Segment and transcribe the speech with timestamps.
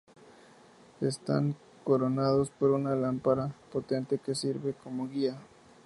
[0.99, 5.37] Están coronados por una lámpara potente que sirve como guía.